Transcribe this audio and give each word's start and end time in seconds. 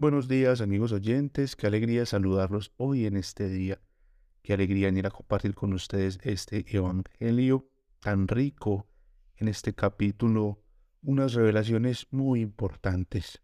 buenos 0.00 0.28
días 0.28 0.62
amigos 0.62 0.92
oyentes, 0.92 1.56
qué 1.56 1.66
alegría 1.66 2.06
saludarlos 2.06 2.72
hoy 2.78 3.04
en 3.04 3.18
este 3.18 3.50
día, 3.50 3.82
qué 4.40 4.54
alegría 4.54 4.86
venir 4.86 5.06
a 5.06 5.10
compartir 5.10 5.54
con 5.54 5.74
ustedes 5.74 6.18
este 6.22 6.64
Evangelio 6.74 7.68
tan 8.00 8.26
rico 8.26 8.88
en 9.36 9.48
este 9.48 9.74
capítulo, 9.74 10.64
unas 11.02 11.34
revelaciones 11.34 12.06
muy 12.10 12.40
importantes. 12.40 13.42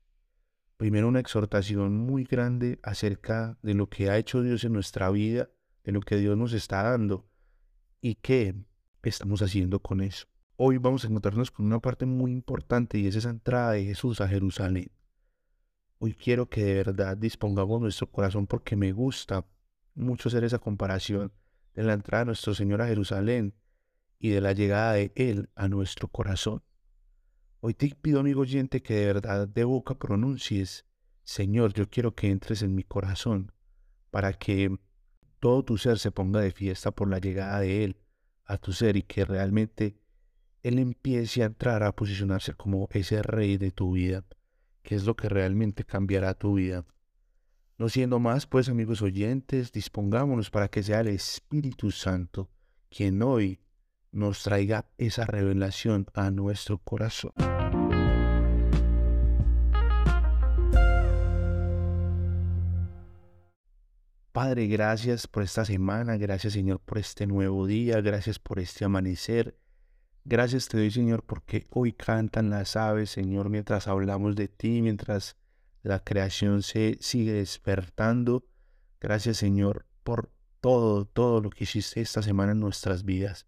Primero 0.78 1.08
una 1.08 1.20
exhortación 1.20 1.98
muy 1.98 2.24
grande 2.24 2.80
acerca 2.82 3.58
de 3.60 3.74
lo 3.74 3.90
que 3.90 4.08
ha 4.08 4.16
hecho 4.16 4.40
Dios 4.42 4.64
en 4.64 4.72
nuestra 4.72 5.10
vida, 5.10 5.50
de 5.84 5.92
lo 5.92 6.00
que 6.00 6.16
Dios 6.16 6.38
nos 6.38 6.54
está 6.54 6.84
dando 6.84 7.28
y 8.00 8.14
qué 8.14 8.54
estamos 9.02 9.42
haciendo 9.42 9.80
con 9.80 10.00
eso. 10.00 10.26
Hoy 10.56 10.78
vamos 10.78 11.04
a 11.04 11.08
encontrarnos 11.08 11.50
con 11.50 11.66
una 11.66 11.80
parte 11.80 12.06
muy 12.06 12.32
importante 12.32 12.96
y 12.98 13.06
es 13.08 13.14
esa 13.14 13.28
entrada 13.28 13.72
de 13.72 13.84
Jesús 13.84 14.22
a 14.22 14.28
Jerusalén. 14.28 14.90
Hoy 15.98 16.12
quiero 16.12 16.50
que 16.50 16.62
de 16.62 16.74
verdad 16.74 17.16
dispongamos 17.16 17.80
nuestro 17.80 18.10
corazón 18.10 18.46
porque 18.46 18.76
me 18.76 18.92
gusta 18.92 19.46
mucho 19.94 20.28
hacer 20.28 20.44
esa 20.44 20.58
comparación 20.58 21.32
de 21.72 21.84
la 21.84 21.94
entrada 21.94 22.24
de 22.24 22.26
nuestro 22.26 22.54
Señor 22.54 22.82
a 22.82 22.86
Jerusalén 22.86 23.54
y 24.18 24.28
de 24.28 24.42
la 24.42 24.52
llegada 24.52 24.92
de 24.92 25.10
Él 25.16 25.48
a 25.54 25.68
nuestro 25.68 26.08
corazón. 26.08 26.62
Hoy 27.60 27.72
te 27.72 27.88
pido, 27.94 28.20
amigo 28.20 28.42
oyente, 28.42 28.82
que 28.82 28.94
de 28.94 29.06
verdad 29.06 29.48
de 29.48 29.64
boca 29.64 29.98
pronuncies, 29.98 30.84
Señor, 31.22 31.72
yo 31.72 31.88
quiero 31.88 32.14
que 32.14 32.28
entres 32.28 32.60
en 32.60 32.74
mi 32.74 32.82
corazón, 32.82 33.52
para 34.10 34.34
que 34.34 34.78
todo 35.40 35.64
tu 35.64 35.78
ser 35.78 35.98
se 35.98 36.10
ponga 36.10 36.40
de 36.40 36.50
fiesta 36.50 36.90
por 36.90 37.08
la 37.08 37.20
llegada 37.20 37.60
de 37.60 37.84
Él 37.84 37.96
a 38.44 38.58
tu 38.58 38.74
ser 38.74 38.98
y 38.98 39.02
que 39.02 39.24
realmente 39.24 39.96
Él 40.62 40.78
empiece 40.78 41.42
a 41.42 41.46
entrar 41.46 41.82
a 41.82 41.96
posicionarse 41.96 42.52
como 42.52 42.86
ese 42.92 43.22
rey 43.22 43.56
de 43.56 43.70
tu 43.70 43.92
vida 43.92 44.26
qué 44.86 44.94
es 44.94 45.04
lo 45.04 45.16
que 45.16 45.28
realmente 45.28 45.82
cambiará 45.82 46.32
tu 46.34 46.54
vida. 46.54 46.84
No 47.76 47.88
siendo 47.88 48.20
más, 48.20 48.46
pues 48.46 48.68
amigos 48.68 49.02
oyentes, 49.02 49.72
dispongámonos 49.72 50.48
para 50.48 50.68
que 50.68 50.84
sea 50.84 51.00
el 51.00 51.08
Espíritu 51.08 51.90
Santo 51.90 52.48
quien 52.88 53.20
hoy 53.20 53.58
nos 54.12 54.44
traiga 54.44 54.86
esa 54.96 55.26
revelación 55.26 56.06
a 56.14 56.30
nuestro 56.30 56.78
corazón. 56.78 57.32
Padre, 64.30 64.68
gracias 64.68 65.26
por 65.26 65.42
esta 65.42 65.64
semana, 65.64 66.16
gracias 66.16 66.52
Señor 66.52 66.78
por 66.78 66.98
este 66.98 67.26
nuevo 67.26 67.66
día, 67.66 68.00
gracias 68.02 68.38
por 68.38 68.60
este 68.60 68.84
amanecer, 68.84 69.58
Gracias 70.28 70.66
te 70.66 70.76
doy, 70.76 70.90
Señor, 70.90 71.22
porque 71.22 71.68
hoy 71.70 71.92
cantan 71.92 72.50
las 72.50 72.74
aves, 72.74 73.10
Señor, 73.10 73.48
mientras 73.48 73.86
hablamos 73.86 74.34
de 74.34 74.48
ti, 74.48 74.82
mientras 74.82 75.36
la 75.84 76.02
creación 76.02 76.64
se 76.64 76.98
sigue 77.00 77.32
despertando. 77.32 78.44
Gracias, 79.00 79.36
Señor, 79.36 79.86
por 80.02 80.32
todo, 80.60 81.04
todo 81.04 81.40
lo 81.40 81.50
que 81.50 81.62
hiciste 81.62 82.00
esta 82.00 82.22
semana 82.22 82.50
en 82.50 82.58
nuestras 82.58 83.04
vidas. 83.04 83.46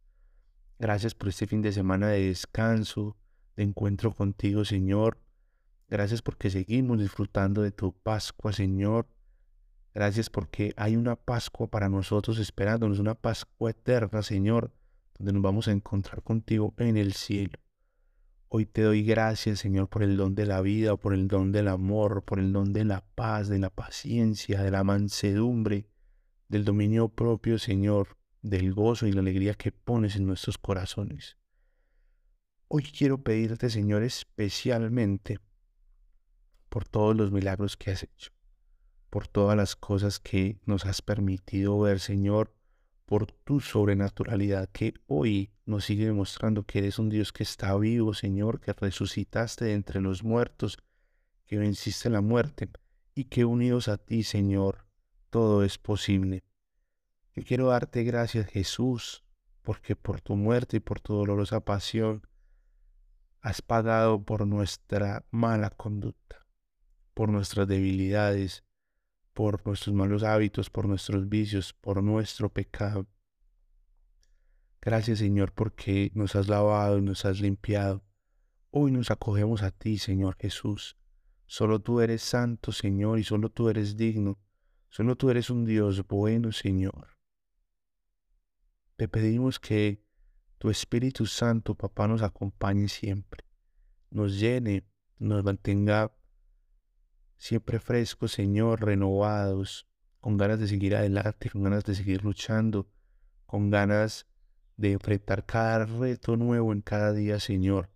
Gracias 0.79 1.17
por 1.17 1.31
este 1.31 1.49
fin 1.49 1.63
de 1.63 1.73
semana 1.73 2.07
de 2.11 2.29
descanso, 2.29 3.17
de 3.57 3.65
encuentro 3.65 4.15
contigo, 4.15 4.65
Señor. 4.65 5.19
Gracias 5.89 6.23
porque 6.23 6.49
seguimos 6.49 7.01
disfrutando 7.01 7.63
de 7.63 7.73
tu 7.73 7.93
Pascua, 7.93 8.53
Señor. 8.53 9.09
Gracias 9.95 10.31
porque 10.31 10.75
hay 10.77 10.95
una 10.95 11.17
Pascua 11.17 11.67
para 11.67 11.89
nosotros 11.89 12.39
esperándonos, 12.39 13.01
una 13.01 13.17
Pascua 13.17 13.73
eterna, 13.73 14.23
Señor 14.23 14.78
donde 15.19 15.33
nos 15.33 15.43
vamos 15.43 15.69
a 15.69 15.73
encontrar 15.73 16.23
contigo 16.23 16.75
en 16.79 16.97
el 16.97 17.13
cielo. 17.13 17.59
Hoy 18.49 18.65
te 18.65 18.83
doy 18.83 19.03
gracias, 19.03 19.59
Señor, 19.59 19.89
por 19.89 20.03
el 20.03 20.17
don 20.17 20.35
de 20.35 20.47
la 20.47 20.63
vida, 20.63 20.97
por 20.97 21.13
el 21.13 21.29
don 21.29 21.53
del 21.53 21.69
amor, 21.69 22.25
por 22.25 22.39
el 22.39 22.53
don 22.53 22.73
de 22.73 22.85
la 22.85 23.05
paz, 23.15 23.49
de 23.49 23.59
la 23.59 23.69
paciencia, 23.69 24.63
de 24.63 24.71
la 24.71 24.85
mansedumbre, 24.85 25.91
del 26.49 26.65
dominio 26.65 27.11
propio, 27.11 27.59
Señor, 27.59 28.17
del 28.41 28.73
gozo 28.73 29.07
y 29.07 29.13
la 29.13 29.21
alegría 29.21 29.55
que 29.55 29.73
pones 29.73 30.17
en 30.17 30.27
nuestros 30.27 30.57
corazones. 30.57 31.37
Hoy 32.69 32.85
quiero 32.85 33.23
pedirte, 33.23 33.69
Señor, 33.69 34.03
especialmente 34.03 35.41
por 36.69 36.87
todos 36.87 37.17
los 37.17 37.33
milagros 37.33 37.77
que 37.77 37.91
has 37.91 38.03
hecho, 38.03 38.31
por 39.11 39.27
todas 39.27 39.57
las 39.57 39.75
cosas 39.75 40.21
que 40.21 40.61
nos 40.65 40.87
has 40.87 41.03
permitido 41.03 41.79
ver, 41.81 41.99
Señor, 42.01 42.55
por 43.09 43.25
tu 43.33 43.61
sobrenaturalidad 43.61 44.69
que 44.69 44.93
hoy 45.07 45.51
nos 45.65 45.87
sigue 45.87 46.05
demostrando 46.05 46.65
que 46.65 46.81
eres 46.81 46.99
un 46.99 47.09
Dios 47.09 47.33
que 47.33 47.43
está 47.43 47.75
vivo, 47.75 48.13
Señor, 48.13 48.61
que 48.61 48.75
resucitaste 48.75 49.65
de 49.65 49.73
entre 49.73 50.03
los 50.03 50.23
muertos, 50.23 50.77
que 51.47 51.57
venciste 51.57 52.11
la 52.11 52.21
muerte 52.21 52.69
y 53.15 53.25
que 53.25 53.47
unidos 53.47 53.89
a 53.89 53.97
ti, 53.97 54.25
Señor, 54.25 54.85
todo 55.31 55.65
es 55.65 55.79
posible. 55.79 56.45
Yo 57.35 57.45
quiero 57.45 57.69
darte 57.69 58.05
gracias, 58.05 58.47
Jesús, 58.51 59.25
porque 59.63 59.97
por 59.97 60.21
tu 60.21 60.37
muerte 60.37 60.77
y 60.77 60.81
por 60.81 61.01
tu 61.01 61.15
dolorosa 61.15 61.61
pasión 61.61 62.27
has 63.41 63.63
pagado 63.63 64.23
por 64.23 64.47
nuestra 64.47 65.25
mala 65.31 65.71
conducta, 65.71 66.47
por 67.15 67.31
nuestras 67.31 67.67
debilidades, 67.69 68.65
por 69.39 69.65
nuestros 69.65 69.95
malos 69.95 70.25
hábitos, 70.25 70.69
por 70.69 70.89
nuestros 70.89 71.29
vicios, 71.29 71.73
por 71.73 72.03
nuestro 72.03 72.53
pecado. 72.53 73.07
Gracias 74.81 75.21
Señor 75.21 75.53
porque 75.53 76.11
nos 76.13 76.35
has 76.35 76.49
lavado 76.49 77.01
nos 77.01 77.25
has 77.25 77.39
limpiado. 77.39 78.03
Hoy 78.73 78.91
nos 78.91 79.13
acogemos 79.13 79.63
a 79.63 79.71
ti, 79.71 79.97
Señor 79.99 80.37
Jesús. 80.41 80.97
Solo 81.47 81.79
tú 81.79 82.01
eres 82.01 82.21
santo, 82.21 82.73
Señor, 82.73 83.21
y 83.21 83.23
solo 83.23 83.49
tú 83.49 83.69
eres 83.69 83.97
digno. 83.97 84.41
Solo 84.89 85.15
tú 85.15 85.31
eres 85.31 85.51
un 85.51 85.65
Dios 85.65 86.05
bueno, 86.09 86.51
Señor. 86.51 87.17
Te 88.97 89.07
pedimos 89.07 89.61
que 89.61 90.03
tu 90.59 90.69
Espíritu 90.69 91.27
Santo, 91.27 91.77
papá, 91.77 92.09
nos 92.09 92.23
acompañe 92.23 92.89
siempre, 92.89 93.45
nos 94.11 94.41
llene, 94.41 94.85
nos 95.21 95.45
mantenga 95.45 96.13
siempre 97.39 97.79
frescos, 97.79 98.33
Señor, 98.33 98.85
renovados, 98.85 99.89
con 100.21 100.37
ganas 100.37 100.59
de 100.59 100.69
seguir 100.69 100.95
adelante, 100.95 101.49
con 101.51 101.63
ganas 101.63 101.85
de 101.85 101.95
seguir 101.95 102.25
luchando, 102.25 102.91
con 103.47 103.71
ganas 103.71 104.27
de 104.77 104.93
enfrentar 104.93 105.47
cada 105.47 105.87
reto 105.87 106.37
nuevo 106.37 106.73
en 106.73 106.83
cada 106.83 107.13
día, 107.13 107.41
Señor. 107.41 107.91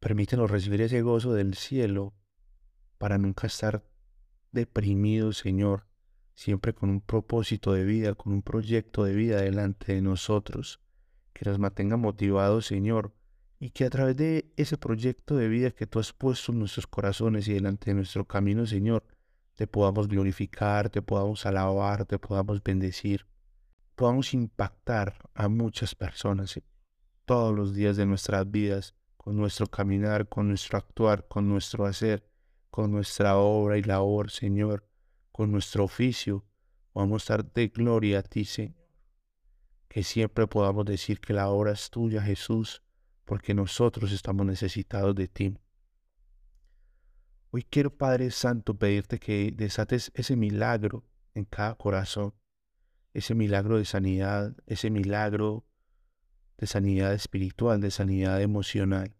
Permítenos 0.00 0.50
recibir 0.50 0.80
ese 0.80 1.02
gozo 1.02 1.34
del 1.34 1.54
cielo 1.54 2.14
para 2.98 3.18
nunca 3.18 3.46
estar 3.46 3.84
deprimidos, 4.52 5.38
Señor, 5.38 5.86
siempre 6.34 6.72
con 6.72 6.88
un 6.90 7.00
propósito 7.00 7.72
de 7.72 7.84
vida, 7.84 8.14
con 8.14 8.32
un 8.32 8.42
proyecto 8.42 9.04
de 9.04 9.14
vida 9.14 9.40
delante 9.40 9.94
de 9.94 10.02
nosotros, 10.02 10.80
que 11.32 11.44
nos 11.44 11.58
mantenga 11.58 11.96
motivados, 11.96 12.66
Señor, 12.66 13.12
y 13.60 13.70
que 13.70 13.84
a 13.84 13.90
través 13.90 14.16
de 14.16 14.52
ese 14.56 14.78
proyecto 14.78 15.36
de 15.36 15.48
vida 15.48 15.70
que 15.72 15.86
tú 15.86 15.98
has 15.98 16.12
puesto 16.12 16.52
en 16.52 16.60
nuestros 16.60 16.86
corazones 16.86 17.48
y 17.48 17.54
delante 17.54 17.90
de 17.90 17.94
nuestro 17.94 18.24
camino, 18.24 18.66
Señor, 18.66 19.04
te 19.54 19.66
podamos 19.66 20.06
glorificar, 20.06 20.88
te 20.90 21.02
podamos 21.02 21.44
alabar, 21.44 22.04
te 22.04 22.18
podamos 22.18 22.62
bendecir, 22.62 23.26
podamos 23.96 24.32
impactar 24.32 25.16
a 25.34 25.48
muchas 25.48 25.94
personas 25.96 26.60
todos 27.24 27.54
los 27.54 27.74
días 27.74 27.96
de 27.96 28.06
nuestras 28.06 28.48
vidas, 28.48 28.94
con 29.16 29.36
nuestro 29.36 29.66
caminar, 29.66 30.28
con 30.28 30.48
nuestro 30.48 30.78
actuar, 30.78 31.26
con 31.26 31.48
nuestro 31.48 31.84
hacer, 31.84 32.24
con 32.70 32.92
nuestra 32.92 33.36
obra 33.36 33.76
y 33.76 33.82
labor, 33.82 34.30
Señor, 34.30 34.88
con 35.32 35.50
nuestro 35.50 35.84
oficio. 35.84 36.44
Vamos 36.94 37.28
a 37.28 37.38
darte 37.38 37.68
gloria 37.68 38.20
a 38.20 38.22
ti, 38.22 38.44
Señor. 38.44 38.76
Que 39.88 40.04
siempre 40.04 40.46
podamos 40.46 40.84
decir 40.86 41.20
que 41.20 41.32
la 41.32 41.48
obra 41.48 41.72
es 41.72 41.90
tuya, 41.90 42.22
Jesús, 42.22 42.82
porque 43.28 43.52
nosotros 43.52 44.10
estamos 44.10 44.46
necesitados 44.46 45.14
de 45.14 45.28
ti. 45.28 45.54
Hoy 47.50 47.62
quiero, 47.62 47.94
Padre 47.94 48.30
Santo, 48.30 48.78
pedirte 48.78 49.18
que 49.18 49.52
desates 49.54 50.10
ese 50.14 50.34
milagro 50.34 51.04
en 51.34 51.44
cada 51.44 51.74
corazón, 51.74 52.32
ese 53.12 53.34
milagro 53.34 53.76
de 53.76 53.84
sanidad, 53.84 54.56
ese 54.64 54.88
milagro 54.88 55.66
de 56.56 56.66
sanidad 56.66 57.12
espiritual, 57.12 57.82
de 57.82 57.90
sanidad 57.90 58.40
emocional. 58.40 59.14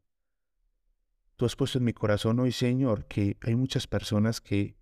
Tú 1.37 1.44
has 1.44 1.55
puesto 1.55 1.76
en 1.76 1.84
mi 1.84 1.93
corazón 1.93 2.40
hoy, 2.40 2.52
Señor, 2.52 3.05
que 3.08 3.37
hay 3.43 3.56
muchas 3.56 3.87
personas 3.87 4.40
que 4.40 4.78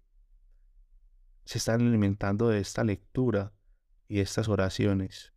se 1.45 1.59
están 1.59 1.81
alimentando 1.81 2.49
de 2.49 2.61
esta 2.61 2.85
lectura 2.85 3.53
y 4.07 4.17
de 4.17 4.23
estas 4.23 4.49
oraciones. 4.49 5.33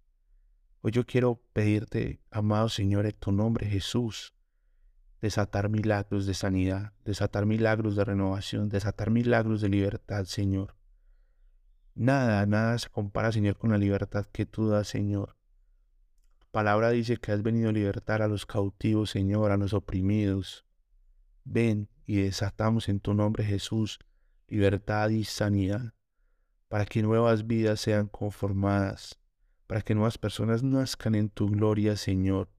Hoy 0.82 0.92
yo 0.92 1.06
quiero 1.06 1.42
pedirte, 1.54 2.22
amado 2.32 2.70
Señor, 2.70 3.06
en 3.06 3.14
tu 3.14 3.32
nombre 3.32 3.68
Jesús, 3.68 4.34
desatar 5.22 5.70
milagros 5.70 6.26
de 6.26 6.34
sanidad, 6.34 6.94
desatar 7.04 7.46
milagros 7.46 7.96
de 7.96 8.06
renovación, 8.06 8.70
desatar 8.70 9.10
milagros 9.10 9.60
de 9.62 9.70
libertad, 9.70 10.24
Señor. 10.26 10.76
Nada, 11.96 12.46
nada 12.46 12.78
se 12.78 12.90
compara, 12.90 13.32
Señor, 13.32 13.58
con 13.58 13.72
la 13.72 13.78
libertad 13.78 14.26
que 14.26 14.46
tú 14.46 14.70
das, 14.70 14.88
Señor. 14.88 15.36
Tu 16.40 16.48
palabra 16.52 16.92
dice 16.92 17.18
que 17.18 17.34
has 17.34 17.44
venido 17.44 17.70
a 17.70 17.74
libertar 17.74 18.22
a 18.22 18.30
los 18.30 18.46
cautivos, 18.46 19.10
Señor, 19.10 19.52
a 19.52 19.58
los 19.58 19.74
oprimidos. 19.74 20.66
Ven 21.44 21.90
y 22.06 22.22
desatamos 22.22 22.88
en 22.88 23.02
tu 23.02 23.14
nombre 23.14 23.44
Jesús 23.44 24.00
libertad 24.50 25.10
y 25.10 25.24
sanidad, 25.24 25.94
para 26.68 26.86
que 26.86 27.02
nuevas 27.04 27.46
vidas 27.46 27.80
sean 27.80 28.08
conformadas, 28.08 29.20
para 29.70 29.84
que 29.84 29.94
nuevas 29.94 30.18
personas 30.18 30.64
nazcan 30.64 31.14
en 31.14 31.30
tu 31.30 31.48
gloria, 31.48 31.96
Señor, 31.96 32.50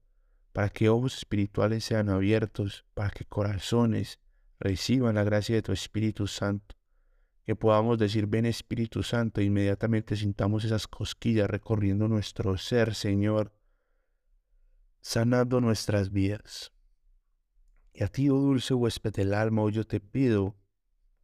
para 0.53 0.69
que 0.69 0.87
ojos 0.87 1.17
espirituales 1.17 1.83
sean 1.83 2.07
abiertos, 2.07 2.85
para 2.93 3.09
que 3.09 3.25
corazones 3.25 4.21
reciban 4.61 5.15
la 5.15 5.25
gracia 5.25 5.55
de 5.55 5.61
tu 5.61 5.73
Espíritu 5.73 6.25
Santo, 6.25 6.73
que 7.45 7.53
podamos 7.53 7.99
decir, 7.99 8.27
ven 8.27 8.45
Espíritu 8.45 9.03
Santo, 9.03 9.41
e 9.41 9.43
inmediatamente 9.43 10.15
sintamos 10.15 10.63
esas 10.63 10.87
cosquillas 10.87 11.49
recorriendo 11.49 12.07
nuestro 12.07 12.57
ser, 12.57 12.95
Señor, 12.95 13.51
sanando 15.01 15.59
nuestras 15.59 16.13
vidas. 16.13 16.71
Y 17.91 18.03
a 18.03 18.07
ti, 18.07 18.29
oh 18.29 18.39
dulce 18.39 18.73
huésped 18.73 19.11
del 19.11 19.33
alma, 19.33 19.63
hoy 19.63 19.73
yo 19.73 19.85
te 19.85 19.99
pido 19.99 20.55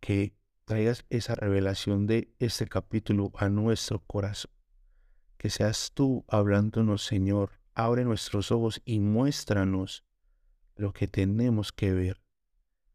que 0.01 0.35
traigas 0.65 1.05
esa 1.09 1.35
revelación 1.35 2.07
de 2.07 2.35
este 2.39 2.67
capítulo 2.67 3.31
a 3.35 3.47
nuestro 3.47 4.03
corazón. 4.05 4.56
Que 5.37 5.49
seas 5.49 5.91
tú 5.93 6.25
hablándonos, 6.27 7.05
Señor. 7.05 7.51
Abre 7.73 8.05
nuestros 8.05 8.51
ojos 8.51 8.81
y 8.85 8.99
muéstranos 8.99 10.03
lo 10.75 10.93
que 10.93 11.07
tenemos 11.07 11.71
que 11.71 11.93
ver, 11.93 12.21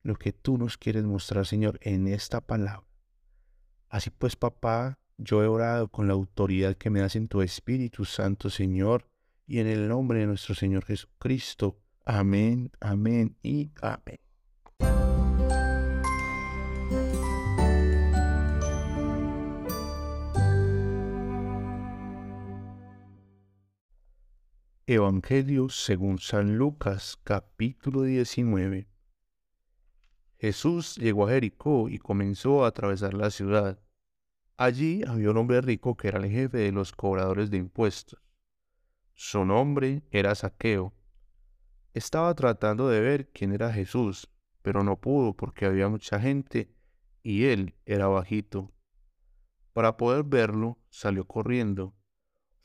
lo 0.02 0.16
que 0.16 0.32
tú 0.32 0.58
nos 0.58 0.76
quieres 0.76 1.04
mostrar, 1.04 1.46
Señor, 1.46 1.78
en 1.82 2.08
esta 2.08 2.40
palabra. 2.40 2.86
Así 3.88 4.10
pues, 4.10 4.36
papá, 4.36 4.98
yo 5.18 5.42
he 5.42 5.46
orado 5.46 5.88
con 5.88 6.06
la 6.08 6.14
autoridad 6.14 6.76
que 6.76 6.90
me 6.90 7.00
das 7.00 7.16
en 7.16 7.28
tu 7.28 7.42
Espíritu 7.42 8.04
Santo, 8.04 8.50
Señor, 8.50 9.08
y 9.46 9.58
en 9.58 9.66
el 9.66 9.88
nombre 9.88 10.20
de 10.20 10.26
nuestro 10.26 10.54
Señor 10.54 10.84
Jesucristo. 10.84 11.78
Amén, 12.04 12.72
amén 12.80 13.36
y 13.42 13.70
amén. 13.80 14.31
Evangelio 24.92 25.70
según 25.70 26.18
San 26.18 26.58
Lucas 26.58 27.18
capítulo 27.24 28.02
19 28.02 28.86
Jesús 30.36 30.96
llegó 30.96 31.26
a 31.26 31.30
Jericó 31.30 31.88
y 31.88 31.96
comenzó 31.96 32.62
a 32.62 32.68
atravesar 32.68 33.14
la 33.14 33.30
ciudad. 33.30 33.80
Allí 34.58 35.02
había 35.08 35.30
un 35.30 35.38
hombre 35.38 35.62
rico 35.62 35.96
que 35.96 36.08
era 36.08 36.18
el 36.18 36.30
jefe 36.30 36.58
de 36.58 36.72
los 36.72 36.92
cobradores 36.92 37.50
de 37.50 37.56
impuestos. 37.56 38.20
Su 39.14 39.46
nombre 39.46 40.02
era 40.10 40.34
Saqueo. 40.34 40.92
Estaba 41.94 42.34
tratando 42.34 42.90
de 42.90 43.00
ver 43.00 43.30
quién 43.30 43.54
era 43.54 43.72
Jesús, 43.72 44.28
pero 44.60 44.84
no 44.84 45.00
pudo 45.00 45.34
porque 45.34 45.64
había 45.64 45.88
mucha 45.88 46.20
gente 46.20 46.70
y 47.22 47.44
él 47.44 47.76
era 47.86 48.08
bajito. 48.08 48.70
Para 49.72 49.96
poder 49.96 50.24
verlo, 50.24 50.76
salió 50.90 51.26
corriendo. 51.26 51.94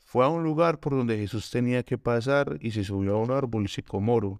Fue 0.08 0.24
a 0.24 0.28
un 0.28 0.42
lugar 0.42 0.80
por 0.80 0.94
donde 0.94 1.18
Jesús 1.18 1.50
tenía 1.50 1.82
que 1.82 1.98
pasar 1.98 2.56
y 2.62 2.70
se 2.70 2.82
subió 2.82 3.16
a 3.16 3.18
un 3.18 3.30
árbol 3.30 3.68
sicomoro. 3.68 4.38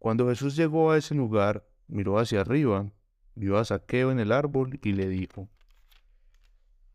Cuando 0.00 0.28
Jesús 0.28 0.56
llegó 0.56 0.90
a 0.90 0.98
ese 0.98 1.14
lugar, 1.14 1.64
miró 1.86 2.18
hacia 2.18 2.40
arriba, 2.40 2.90
vio 3.36 3.58
a 3.58 3.64
Saqueo 3.64 4.10
en 4.10 4.18
el 4.18 4.32
árbol 4.32 4.80
y 4.82 4.90
le 4.90 5.08
dijo, 5.08 5.48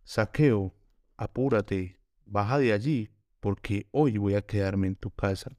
Saqueo, 0.04 0.76
apúrate, 1.16 2.02
baja 2.26 2.58
de 2.58 2.74
allí, 2.74 3.10
porque 3.40 3.88
hoy 3.92 4.18
voy 4.18 4.36
a 4.36 4.42
quedarme 4.42 4.88
en 4.88 4.98
tu 4.98 5.12
casa. 5.12 5.58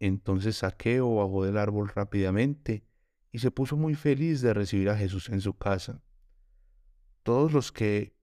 Entonces 0.00 0.58
Saqueo 0.58 1.16
bajó 1.16 1.42
del 1.42 1.56
árbol 1.56 1.88
rápidamente 1.88 2.84
y 3.32 3.38
se 3.38 3.50
puso 3.50 3.78
muy 3.78 3.94
feliz 3.94 4.42
de 4.42 4.52
recibir 4.52 4.90
a 4.90 4.98
Jesús 4.98 5.30
en 5.30 5.40
su 5.40 5.54
casa. 5.54 6.02
Todos 7.22 7.50
los 7.54 7.72
que 7.72 8.14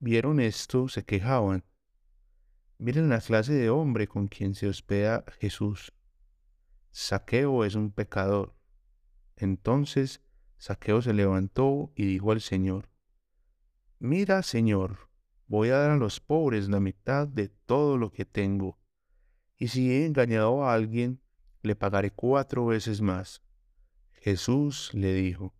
vieron 0.00 0.40
esto 0.40 0.88
se 0.88 1.04
quejaban. 1.04 1.62
Miren 2.80 3.08
la 3.08 3.20
clase 3.20 3.52
de 3.54 3.70
hombre 3.70 4.06
con 4.06 4.28
quien 4.28 4.54
se 4.54 4.68
hospeda 4.68 5.24
Jesús. 5.40 5.92
Saqueo 6.92 7.64
es 7.64 7.74
un 7.74 7.90
pecador. 7.90 8.54
Entonces 9.36 10.22
Saqueo 10.58 11.02
se 11.02 11.12
levantó 11.12 11.92
y 11.96 12.06
dijo 12.06 12.30
al 12.30 12.40
Señor, 12.40 12.88
Mira, 13.98 14.44
Señor, 14.44 15.10
voy 15.48 15.70
a 15.70 15.78
dar 15.78 15.90
a 15.90 15.96
los 15.96 16.20
pobres 16.20 16.68
la 16.68 16.78
mitad 16.78 17.26
de 17.26 17.48
todo 17.48 17.98
lo 17.98 18.12
que 18.12 18.24
tengo. 18.24 18.78
Y 19.56 19.68
si 19.68 19.90
he 19.90 20.06
engañado 20.06 20.64
a 20.64 20.72
alguien, 20.72 21.20
le 21.62 21.74
pagaré 21.74 22.12
cuatro 22.12 22.66
veces 22.66 23.00
más. 23.00 23.42
Jesús 24.12 24.94
le 24.94 25.14
dijo, 25.14 25.52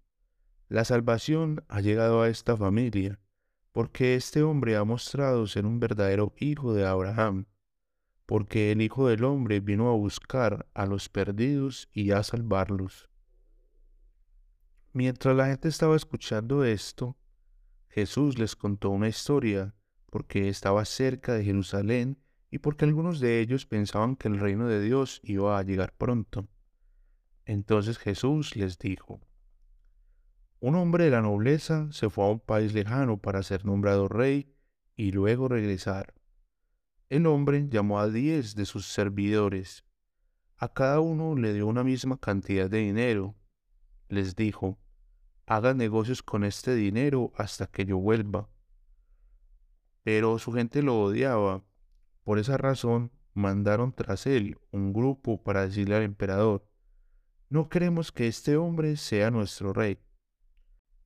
La 0.68 0.84
salvación 0.84 1.64
ha 1.66 1.80
llegado 1.80 2.22
a 2.22 2.28
esta 2.28 2.56
familia, 2.56 3.20
porque 3.72 4.14
este 4.14 4.42
hombre 4.42 4.76
ha 4.76 4.84
mostrado 4.84 5.46
ser 5.46 5.66
un 5.66 5.80
verdadero 5.80 6.34
hijo 6.38 6.72
de 6.74 6.86
Abraham, 6.86 7.46
porque 8.26 8.72
el 8.72 8.82
Hijo 8.82 9.08
del 9.08 9.24
Hombre 9.24 9.60
vino 9.60 9.88
a 9.88 9.96
buscar 9.96 10.68
a 10.74 10.84
los 10.84 11.08
perdidos 11.08 11.88
y 11.92 12.10
a 12.10 12.22
salvarlos. 12.22 13.08
Mientras 14.92 15.34
la 15.34 15.46
gente 15.46 15.68
estaba 15.68 15.96
escuchando 15.96 16.62
esto, 16.64 17.16
Jesús 17.88 18.38
les 18.38 18.54
contó 18.54 18.90
una 18.90 19.08
historia 19.08 19.74
porque 20.10 20.48
estaba 20.48 20.84
cerca 20.84 21.34
de 21.34 21.44
Jerusalén 21.44 22.18
y 22.50 22.58
porque 22.58 22.84
algunos 22.84 23.20
de 23.20 23.40
ellos 23.40 23.66
pensaban 23.66 24.16
que 24.16 24.28
el 24.28 24.38
reino 24.38 24.66
de 24.66 24.82
Dios 24.82 25.20
iba 25.22 25.58
a 25.58 25.62
llegar 25.62 25.94
pronto. 25.96 26.48
Entonces 27.44 27.98
Jesús 27.98 28.56
les 28.56 28.78
dijo, 28.78 29.20
un 30.60 30.74
hombre 30.74 31.04
de 31.04 31.10
la 31.10 31.22
nobleza 31.22 31.88
se 31.92 32.10
fue 32.10 32.24
a 32.24 32.28
un 32.28 32.40
país 32.40 32.74
lejano 32.74 33.18
para 33.18 33.42
ser 33.42 33.64
nombrado 33.64 34.08
rey 34.08 34.54
y 34.96 35.12
luego 35.12 35.48
regresar. 35.48 36.14
El 37.08 37.26
hombre 37.26 37.68
llamó 37.68 38.00
a 38.00 38.08
diez 38.08 38.54
de 38.54 38.66
sus 38.66 38.86
servidores. 38.86 39.84
A 40.56 40.72
cada 40.72 41.00
uno 41.00 41.36
le 41.36 41.54
dio 41.54 41.66
una 41.66 41.84
misma 41.84 42.18
cantidad 42.18 42.68
de 42.68 42.78
dinero. 42.78 43.34
Les 44.08 44.36
dijo, 44.36 44.78
hagan 45.46 45.76
negocios 45.76 46.22
con 46.22 46.44
este 46.44 46.74
dinero 46.74 47.32
hasta 47.36 47.66
que 47.66 47.84
yo 47.84 47.98
vuelva 47.98 48.48
pero 50.08 50.38
su 50.38 50.54
gente 50.54 50.82
lo 50.82 50.98
odiaba. 51.02 51.62
Por 52.24 52.38
esa 52.38 52.56
razón 52.56 53.12
mandaron 53.34 53.92
tras 53.92 54.26
él 54.26 54.58
un 54.70 54.94
grupo 54.94 55.42
para 55.42 55.66
decirle 55.66 55.96
al 55.96 56.02
emperador, 56.02 56.66
no 57.50 57.68
queremos 57.68 58.10
que 58.10 58.26
este 58.26 58.56
hombre 58.56 58.96
sea 58.96 59.30
nuestro 59.30 59.74
rey. 59.74 59.98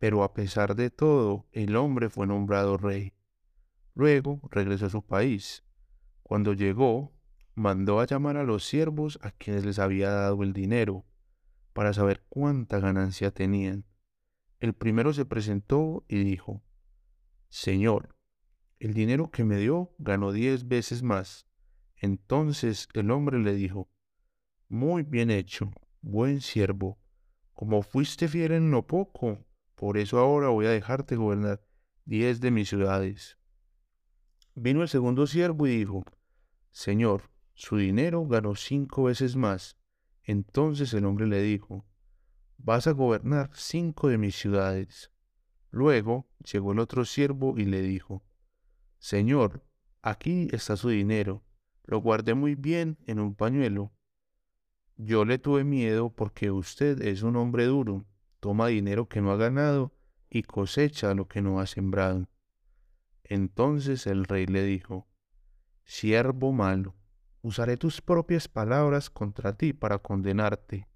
Pero 0.02 0.24
a 0.24 0.34
pesar 0.34 0.74
de 0.74 0.90
todo, 0.90 1.46
el 1.52 1.76
hombre 1.76 2.10
fue 2.10 2.26
nombrado 2.26 2.76
rey. 2.76 3.12
Luego 3.94 4.40
regresó 4.50 4.86
a 4.86 4.90
su 4.90 5.06
país. 5.06 5.62
Cuando 6.24 6.54
llegó, 6.54 7.12
mandó 7.54 8.00
a 8.00 8.06
llamar 8.06 8.36
a 8.36 8.42
los 8.42 8.64
siervos 8.64 9.20
a 9.22 9.30
quienes 9.30 9.64
les 9.64 9.78
había 9.78 10.10
dado 10.10 10.42
el 10.42 10.52
dinero, 10.54 11.06
para 11.72 11.92
saber 11.92 12.24
cuánta 12.28 12.80
ganancia 12.80 13.30
tenían. 13.30 13.84
El 14.58 14.72
primero 14.72 15.12
se 15.12 15.24
presentó 15.24 16.04
y 16.08 16.24
dijo, 16.24 16.64
Señor, 17.48 18.16
el 18.80 18.94
dinero 18.94 19.30
que 19.30 19.44
me 19.44 19.56
dio 19.56 19.94
ganó 19.98 20.32
diez 20.32 20.66
veces 20.66 21.04
más. 21.04 21.46
Entonces 21.94 22.88
el 22.94 23.12
hombre 23.12 23.38
le 23.38 23.54
dijo, 23.54 23.88
Muy 24.68 25.04
bien 25.04 25.30
hecho, 25.30 25.70
buen 26.00 26.40
siervo. 26.40 26.98
Como 27.52 27.82
fuiste 27.82 28.26
fiel 28.26 28.50
en 28.50 28.72
lo 28.72 28.84
poco, 28.88 29.46
por 29.82 29.98
eso 29.98 30.20
ahora 30.20 30.48
voy 30.50 30.66
a 30.66 30.70
dejarte 30.70 31.16
gobernar 31.16 31.60
diez 32.04 32.40
de 32.40 32.52
mis 32.52 32.68
ciudades. 32.68 33.36
Vino 34.54 34.82
el 34.82 34.88
segundo 34.88 35.26
siervo 35.26 35.66
y 35.66 35.76
dijo, 35.76 36.04
Señor, 36.70 37.32
su 37.54 37.78
dinero 37.78 38.24
ganó 38.28 38.54
cinco 38.54 39.02
veces 39.02 39.34
más. 39.34 39.76
Entonces 40.22 40.94
el 40.94 41.04
hombre 41.04 41.26
le 41.26 41.42
dijo, 41.42 41.84
Vas 42.58 42.86
a 42.86 42.92
gobernar 42.92 43.50
cinco 43.54 44.06
de 44.06 44.18
mis 44.18 44.36
ciudades. 44.36 45.10
Luego 45.72 46.28
llegó 46.44 46.70
el 46.70 46.78
otro 46.78 47.04
siervo 47.04 47.58
y 47.58 47.64
le 47.64 47.82
dijo, 47.82 48.22
Señor, 49.00 49.64
aquí 50.00 50.46
está 50.52 50.76
su 50.76 50.90
dinero. 50.90 51.42
Lo 51.82 51.98
guardé 51.98 52.34
muy 52.34 52.54
bien 52.54 52.98
en 53.08 53.18
un 53.18 53.34
pañuelo. 53.34 53.92
Yo 54.96 55.24
le 55.24 55.38
tuve 55.38 55.64
miedo 55.64 56.14
porque 56.14 56.52
usted 56.52 57.02
es 57.02 57.24
un 57.24 57.34
hombre 57.34 57.64
duro, 57.64 58.06
toma 58.42 58.66
dinero 58.66 59.08
que 59.08 59.20
no 59.20 59.30
ha 59.30 59.36
ganado 59.36 59.94
y 60.28 60.42
cosecha 60.42 61.14
lo 61.14 61.28
que 61.28 61.40
no 61.40 61.60
ha 61.60 61.66
sembrado. 61.66 62.28
Entonces 63.22 64.08
el 64.08 64.24
rey 64.24 64.46
le 64.46 64.64
dijo, 64.64 65.06
Siervo 65.84 66.52
malo, 66.52 66.96
usaré 67.40 67.76
tus 67.76 68.00
propias 68.00 68.48
palabras 68.48 69.10
contra 69.10 69.56
ti 69.56 69.72
para 69.72 70.00
condenarte. 70.00 70.88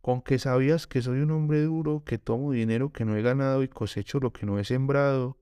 Con 0.00 0.22
que 0.22 0.38
sabías 0.38 0.86
que 0.86 1.02
soy 1.02 1.22
un 1.22 1.32
hombre 1.32 1.60
duro, 1.64 2.04
que 2.04 2.18
tomo 2.18 2.52
dinero 2.52 2.92
que 2.92 3.04
no 3.04 3.16
he 3.16 3.22
ganado 3.22 3.64
y 3.64 3.68
cosecho 3.68 4.20
lo 4.20 4.32
que 4.32 4.46
no 4.46 4.60
he 4.60 4.64
sembrado. 4.64 5.40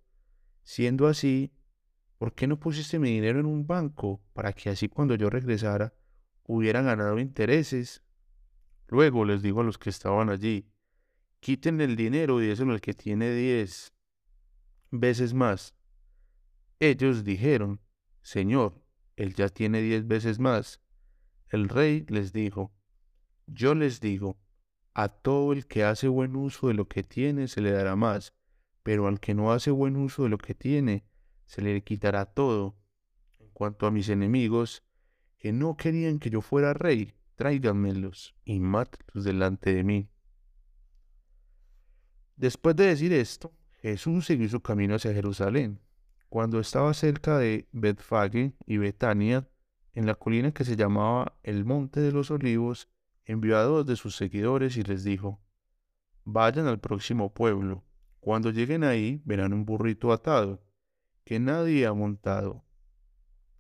Siendo 0.63 1.09
así, 1.09 1.53
¿por 2.17 2.33
qué 2.33 2.47
no 2.47 2.59
pusiste 2.59 2.99
mi 2.99 3.11
dinero 3.11 3.39
en 3.39 3.47
un 3.47 3.67
banco 3.67 4.23
para 4.33 4.55
que 4.55 4.71
así 4.71 4.89
cuando 4.89 5.15
yo 5.17 5.29
regresara 5.29 5.93
hubieran 6.45 6.87
ganado 6.87 7.19
intereses? 7.19 8.03
Luego 8.89 9.27
les 9.27 9.43
digo 9.43 9.61
a 9.61 9.65
los 9.65 9.77
que 9.77 9.91
estaban 9.91 10.31
allí, 10.31 10.72
quiten 11.43 11.81
el 11.81 11.97
dinero 11.97 12.41
y 12.41 12.47
déselo 12.47 12.73
al 12.73 12.81
que 12.81 12.95
tiene 12.95 13.35
diez 13.35 13.93
veces 14.93 15.35
más. 15.35 15.75
Ellos 16.79 17.25
dijeron, 17.25 17.81
Señor, 18.23 18.81
él 19.17 19.35
ya 19.35 19.49
tiene 19.49 19.83
diez 19.83 20.07
veces 20.07 20.39
más. 20.39 20.81
El 21.51 21.69
rey 21.69 22.07
les 22.09 22.33
dijo, 22.33 22.73
Yo 23.49 23.75
les 23.75 24.01
digo, 24.01 24.39
a 24.95 25.09
todo 25.09 25.53
el 25.53 25.67
que 25.67 25.83
hace 25.83 26.07
buen 26.07 26.37
uso 26.37 26.69
de 26.69 26.75
lo 26.75 26.87
que 26.87 27.03
tiene 27.03 27.49
se 27.49 27.61
le 27.61 27.73
dará 27.73 27.97
más, 27.97 28.33
pero 28.85 29.09
al 29.09 29.19
que 29.19 29.35
no 29.35 29.51
hace 29.51 29.73
buen 29.73 29.97
uso 29.97 30.23
de 30.23 30.29
lo 30.29 30.39
que 30.39 30.55
tiene, 30.55 31.05
se 31.45 31.61
le 31.61 31.83
quitará 31.83 32.25
todo. 32.25 32.77
En 33.41 33.51
cuanto 33.51 33.89
a 33.89 33.91
mis 33.91 34.09
enemigos, 34.09 34.85
que 35.39 35.53
no 35.53 35.77
querían 35.77 36.21
que 36.21 36.31
yo 36.31 36.41
fuera 36.41 36.73
rey, 36.73 37.15
tráiganmelos 37.35 38.37
y 38.45 38.61
mátenlos 38.61 39.25
delante 39.25 39.75
de 39.75 39.83
mí. 39.83 40.12
Después 42.37 42.77
de 42.77 42.87
decir 42.87 43.13
esto, 43.13 43.53
Jesús 43.81 44.27
siguió 44.27 44.49
su 44.49 44.61
camino 44.61 44.95
hacia 44.95 45.13
Jerusalén. 45.13 45.81
Cuando 46.29 46.61
estaba 46.61 46.95
cerca 46.95 47.39
de 47.39 47.69
Betfage 47.73 48.55
y 48.67 48.79
Betania, 48.79 49.49
en 49.93 50.07
la 50.07 50.15
colina 50.15 50.53
que 50.53 50.65
se 50.65 50.77
llamaba 50.77 51.37
el 51.43 51.65
Monte 51.65 52.01
de 52.01 52.13
los 52.13 52.31
Olivos, 52.31 52.89
envió 53.25 53.59
a 53.59 53.63
dos 53.63 53.87
de 53.87 53.97
sus 53.97 54.17
seguidores 54.17 54.77
y 54.77 54.83
les 54.83 55.05
dijo, 55.05 55.41
Vayan 56.25 56.67
al 56.67 56.81
próximo 56.81 57.35
pueblo. 57.35 57.85
Cuando 58.21 58.51
lleguen 58.51 58.85
ahí, 58.85 59.21
verán 59.25 59.53
un 59.53 59.65
burrito 59.65 60.13
atado, 60.13 60.63
que 61.25 61.41
nadie 61.41 61.87
ha 61.87 61.93
montado. 61.93 62.65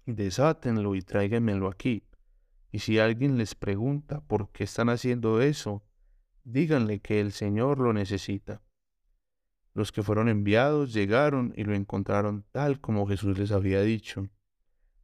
Desátenlo 0.07 0.95
y 0.95 1.02
tráiganmelo 1.02 1.69
aquí. 1.69 2.05
Y 2.71 2.79
si 2.79 2.99
alguien 2.99 3.37
les 3.37 3.55
pregunta 3.55 4.21
por 4.21 4.50
qué 4.50 4.64
están 4.64 4.88
haciendo 4.88 5.43
eso, 5.43 5.83
díganle 6.44 7.00
que 7.00 7.20
el 7.20 7.32
Señor 7.32 7.78
lo 7.78 7.92
necesita. 7.92 8.62
Los 9.75 9.92
que 9.92 10.02
fueron 10.02 10.28
enviados 10.28 10.92
llegaron 10.92 11.52
y 11.56 11.64
lo 11.64 11.75
encontraron 11.75 12.44
tal 12.52 12.80
como 12.80 13.06
Jesús 13.06 13.38
les 13.38 13.52
había 13.52 13.80
dicho. 13.82 14.28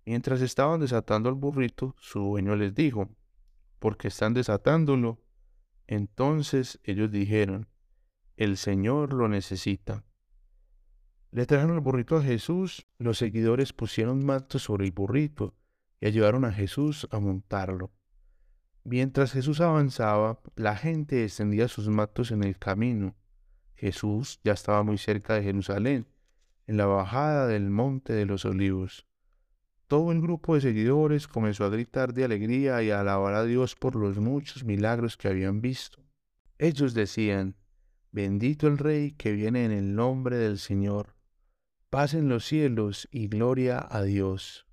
Mientras 0.04 0.40
estaban 0.40 0.80
desatando 0.80 1.28
al 1.28 1.34
burrito, 1.34 1.94
su 1.98 2.20
dueño 2.20 2.56
les 2.56 2.74
dijo, 2.74 3.08
¿por 3.78 3.96
qué 3.96 4.08
están 4.08 4.34
desatándolo? 4.34 5.20
Entonces 5.86 6.80
ellos 6.82 7.10
dijeron, 7.10 7.68
el 8.36 8.56
Señor 8.56 9.12
lo 9.12 9.28
necesita. 9.28 10.04
Le 11.30 11.44
trajeron 11.44 11.74
el 11.74 11.80
burrito 11.80 12.16
a 12.16 12.22
Jesús, 12.22 12.86
los 12.98 13.18
seguidores 13.18 13.72
pusieron 13.72 14.24
mantos 14.24 14.62
sobre 14.62 14.86
el 14.86 14.92
burrito 14.92 15.54
y 16.00 16.06
ayudaron 16.06 16.44
a 16.44 16.52
Jesús 16.52 17.06
a 17.10 17.18
montarlo. 17.18 17.90
Mientras 18.84 19.32
Jesús 19.32 19.60
avanzaba, 19.60 20.40
la 20.56 20.76
gente 20.76 21.24
extendía 21.24 21.68
sus 21.68 21.88
mantos 21.88 22.30
en 22.30 22.42
el 22.42 22.58
camino. 22.58 23.14
Jesús 23.74 24.40
ya 24.44 24.52
estaba 24.52 24.82
muy 24.82 24.98
cerca 24.98 25.34
de 25.34 25.42
Jerusalén, 25.42 26.06
en 26.66 26.76
la 26.76 26.86
bajada 26.86 27.46
del 27.46 27.70
monte 27.70 28.12
de 28.12 28.26
los 28.26 28.44
olivos. 28.44 29.06
Todo 29.86 30.12
el 30.12 30.20
grupo 30.20 30.54
de 30.54 30.60
seguidores 30.60 31.26
comenzó 31.28 31.64
a 31.64 31.70
gritar 31.70 32.12
de 32.12 32.24
alegría 32.24 32.82
y 32.82 32.90
a 32.90 33.00
alabar 33.00 33.34
a 33.34 33.44
Dios 33.44 33.74
por 33.74 33.96
los 33.96 34.18
muchos 34.18 34.64
milagros 34.64 35.16
que 35.16 35.28
habían 35.28 35.60
visto. 35.60 36.02
Ellos 36.58 36.92
decían, 36.92 37.56
Bendito 38.10 38.66
el 38.66 38.78
Rey 38.78 39.12
que 39.12 39.32
viene 39.32 39.64
en 39.64 39.72
el 39.72 39.94
nombre 39.94 40.36
del 40.36 40.58
Señor. 40.58 41.14
Paz 41.88 42.14
en 42.14 42.28
los 42.28 42.44
cielos 42.44 43.08
y 43.10 43.28
gloria 43.28 43.86
a 43.90 44.02
Dios. 44.02 44.66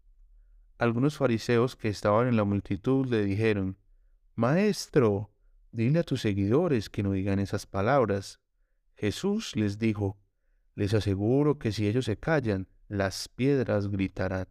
Algunos 0.77 1.17
fariseos 1.17 1.75
que 1.75 1.87
estaban 1.87 2.27
en 2.27 2.35
la 2.35 2.43
multitud 2.43 3.07
le 3.07 3.23
dijeron, 3.23 3.77
Maestro, 4.37 5.31
dile 5.71 5.99
a 5.99 6.03
tus 6.03 6.19
seguidores 6.19 6.89
que 6.89 7.03
no 7.03 7.13
digan 7.13 7.39
esas 7.39 7.65
palabras. 7.65 8.41
Jesús 8.95 9.55
les 9.55 9.79
dijo, 9.79 10.17
les 10.75 10.93
aseguro 10.93 11.57
que 11.57 11.71
si 11.71 11.87
ellos 11.87 12.03
se 12.03 12.17
callan, 12.17 12.67
las 12.89 13.29
piedras 13.29 13.87
gritarán. 13.87 14.49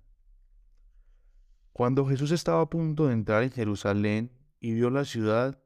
Cuando 1.75 2.07
Jesús 2.07 2.31
estaba 2.31 2.63
a 2.63 2.71
punto 2.71 3.09
de 3.09 3.13
entrar 3.13 3.43
en 3.43 3.51
Jerusalén 3.51 4.33
y 4.59 4.73
vio 4.73 4.89
la 4.89 5.05
ciudad, 5.05 5.63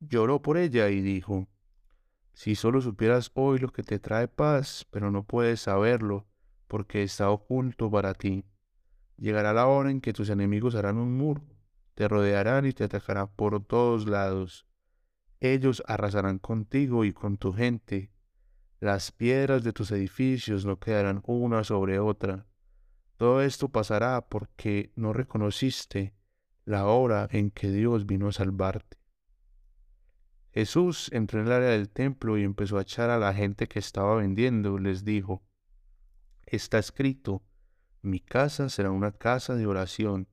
lloró 0.00 0.40
por 0.40 0.56
ella 0.56 0.88
y 0.88 1.02
dijo, 1.02 1.46
Si 2.32 2.54
solo 2.54 2.80
supieras 2.80 3.30
hoy 3.34 3.58
lo 3.58 3.68
que 3.68 3.82
te 3.82 3.98
trae 3.98 4.28
paz, 4.28 4.86
pero 4.90 5.10
no 5.10 5.24
puedes 5.24 5.60
saberlo, 5.60 6.26
porque 6.68 7.02
está 7.02 7.28
oculto 7.30 7.90
para 7.90 8.14
ti. 8.14 8.46
Llegará 9.18 9.52
la 9.52 9.66
hora 9.66 9.90
en 9.90 10.00
que 10.00 10.14
tus 10.14 10.30
enemigos 10.30 10.74
harán 10.74 10.96
un 10.96 11.18
muro, 11.18 11.42
te 11.98 12.06
rodearán 12.06 12.64
y 12.64 12.72
te 12.72 12.84
atacarán 12.84 13.28
por 13.34 13.64
todos 13.66 14.06
lados. 14.06 14.66
Ellos 15.40 15.82
arrasarán 15.86 16.38
contigo 16.38 17.04
y 17.04 17.12
con 17.12 17.36
tu 17.36 17.52
gente. 17.52 18.12
Las 18.78 19.10
piedras 19.10 19.64
de 19.64 19.72
tus 19.72 19.90
edificios 19.90 20.64
no 20.64 20.78
quedarán 20.78 21.22
una 21.26 21.64
sobre 21.64 21.98
otra 21.98 22.46
todo 23.18 23.42
esto 23.42 23.68
pasará 23.68 24.28
porque 24.28 24.92
no 24.94 25.12
reconociste 25.12 26.14
la 26.64 26.86
hora 26.86 27.28
en 27.32 27.50
que 27.50 27.68
Dios 27.68 28.06
vino 28.06 28.28
a 28.28 28.32
salvarte. 28.32 28.96
Jesús 30.52 31.10
entró 31.12 31.40
en 31.40 31.46
el 31.48 31.52
área 31.52 31.70
del 31.70 31.90
templo 31.90 32.38
y 32.38 32.44
empezó 32.44 32.78
a 32.78 32.82
echar 32.82 33.10
a 33.10 33.18
la 33.18 33.34
gente 33.34 33.66
que 33.66 33.80
estaba 33.80 34.14
vendiendo. 34.14 34.78
Les 34.78 35.04
dijo, 35.04 35.42
está 36.46 36.78
escrito, 36.78 37.42
mi 38.02 38.20
casa 38.20 38.68
será 38.68 38.92
una 38.92 39.10
casa 39.10 39.56
de 39.56 39.66
oración, 39.66 40.28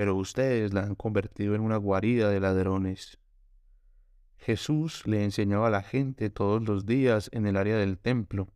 pero 0.00 0.16
ustedes 0.16 0.72
la 0.72 0.84
han 0.84 0.94
convertido 0.94 1.54
en 1.54 1.60
una 1.60 1.76
guarida 1.76 2.30
de 2.30 2.40
ladrones. 2.40 3.18
Jesús 4.38 5.06
le 5.06 5.24
enseñaba 5.24 5.66
a 5.66 5.70
la 5.70 5.82
gente 5.82 6.30
todos 6.30 6.66
los 6.66 6.86
días 6.86 7.28
en 7.34 7.46
el 7.46 7.58
área 7.58 7.76
del 7.76 7.98
templo 7.98 8.48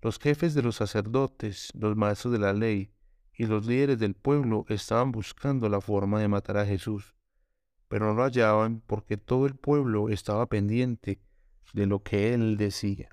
los 0.00 0.18
jefes 0.18 0.54
de 0.54 0.62
los 0.62 0.74
sacerdotes, 0.74 1.70
los 1.74 1.94
maestros 1.96 2.32
de 2.32 2.40
la 2.40 2.52
ley 2.52 2.90
y 3.32 3.46
los 3.46 3.64
líderes 3.64 4.00
del 4.00 4.14
pueblo 4.14 4.64
estaban 4.70 5.12
buscando 5.12 5.68
la 5.68 5.80
forma 5.80 6.18
de 6.18 6.26
matar 6.26 6.56
a 6.56 6.66
Jesús, 6.66 7.14
pero 7.86 8.06
no 8.06 8.14
lo 8.14 8.24
hallaban 8.24 8.82
porque 8.84 9.16
todo 9.16 9.46
el 9.46 9.54
pueblo 9.54 10.08
estaba 10.08 10.46
pendiente 10.46 11.20
de 11.74 11.86
lo 11.86 12.02
que 12.02 12.34
él 12.34 12.56
decía. 12.56 13.08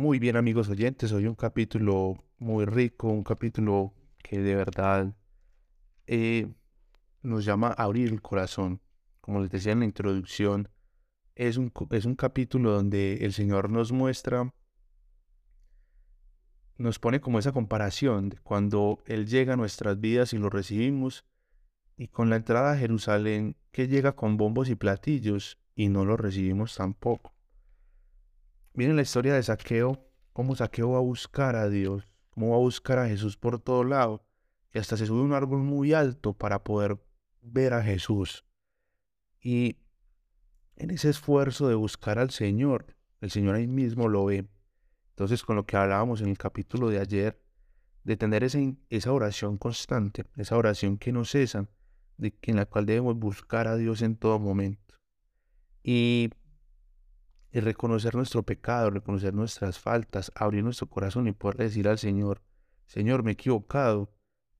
Muy 0.00 0.18
bien 0.18 0.36
amigos 0.36 0.70
oyentes, 0.70 1.12
hoy 1.12 1.26
un 1.26 1.34
capítulo 1.34 2.24
muy 2.38 2.64
rico, 2.64 3.08
un 3.08 3.22
capítulo 3.22 3.92
que 4.16 4.38
de 4.38 4.54
verdad 4.54 5.14
eh, 6.06 6.48
nos 7.20 7.44
llama 7.44 7.68
a 7.68 7.82
abrir 7.82 8.08
el 8.08 8.22
corazón 8.22 8.80
como 9.20 9.42
les 9.42 9.50
decía 9.50 9.72
en 9.72 9.80
la 9.80 9.84
introducción, 9.84 10.70
es 11.34 11.58
un, 11.58 11.70
es 11.90 12.06
un 12.06 12.14
capítulo 12.14 12.72
donde 12.72 13.26
el 13.26 13.34
Señor 13.34 13.68
nos 13.68 13.92
muestra, 13.92 14.54
nos 16.78 16.98
pone 16.98 17.20
como 17.20 17.38
esa 17.38 17.52
comparación 17.52 18.30
de 18.30 18.38
cuando 18.38 19.02
Él 19.04 19.26
llega 19.26 19.52
a 19.52 19.58
nuestras 19.58 20.00
vidas 20.00 20.32
y 20.32 20.38
lo 20.38 20.48
recibimos, 20.48 21.26
y 21.98 22.08
con 22.08 22.30
la 22.30 22.36
entrada 22.36 22.72
a 22.72 22.78
Jerusalén 22.78 23.54
que 23.70 23.86
llega 23.86 24.16
con 24.16 24.38
bombos 24.38 24.70
y 24.70 24.76
platillos 24.76 25.58
y 25.74 25.90
no 25.90 26.06
lo 26.06 26.16
recibimos 26.16 26.74
tampoco. 26.74 27.34
Miren 28.72 28.96
la 28.96 29.02
historia 29.02 29.34
de 29.34 29.42
Saqueo, 29.42 30.06
cómo 30.32 30.54
Saqueo 30.54 30.92
va 30.92 30.98
a 30.98 31.02
buscar 31.02 31.56
a 31.56 31.68
Dios, 31.68 32.04
cómo 32.30 32.50
va 32.50 32.56
a 32.56 32.60
buscar 32.60 32.98
a 32.98 33.08
Jesús 33.08 33.36
por 33.36 33.58
todo 33.58 33.84
lado, 33.84 34.24
y 34.72 34.78
hasta 34.78 34.96
se 34.96 35.06
sube 35.06 35.20
a 35.20 35.24
un 35.24 35.32
árbol 35.32 35.60
muy 35.60 35.92
alto 35.92 36.32
para 36.32 36.62
poder 36.62 36.98
ver 37.42 37.74
a 37.74 37.82
Jesús. 37.82 38.44
Y 39.42 39.78
en 40.76 40.90
ese 40.90 41.10
esfuerzo 41.10 41.68
de 41.68 41.74
buscar 41.74 42.18
al 42.18 42.30
Señor, 42.30 42.86
el 43.20 43.30
Señor 43.30 43.56
ahí 43.56 43.66
mismo 43.66 44.08
lo 44.08 44.24
ve. 44.24 44.48
Entonces, 45.10 45.42
con 45.42 45.56
lo 45.56 45.66
que 45.66 45.76
hablábamos 45.76 46.20
en 46.20 46.28
el 46.28 46.38
capítulo 46.38 46.88
de 46.88 47.00
ayer, 47.00 47.42
de 48.04 48.16
tener 48.16 48.44
esa 48.44 49.12
oración 49.12 49.58
constante, 49.58 50.24
esa 50.36 50.56
oración 50.56 50.96
que 50.96 51.12
no 51.12 51.24
cesa, 51.24 51.68
de, 52.16 52.34
en 52.42 52.56
la 52.56 52.66
cual 52.66 52.86
debemos 52.86 53.16
buscar 53.18 53.66
a 53.66 53.76
Dios 53.76 54.00
en 54.02 54.16
todo 54.16 54.38
momento. 54.38 54.94
Y, 55.82 56.30
y 57.52 57.60
reconocer 57.60 58.14
nuestro 58.14 58.42
pecado, 58.42 58.90
reconocer 58.90 59.34
nuestras 59.34 59.78
faltas, 59.78 60.30
abrir 60.34 60.62
nuestro 60.62 60.88
corazón 60.88 61.26
y 61.26 61.32
poder 61.32 61.56
decir 61.56 61.88
al 61.88 61.98
Señor, 61.98 62.42
Señor, 62.86 63.22
me 63.22 63.30
he 63.30 63.34
equivocado 63.34 64.12